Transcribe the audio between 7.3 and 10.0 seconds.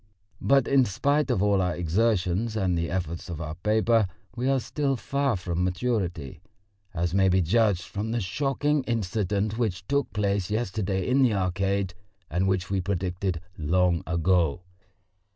judged from the shocking incident which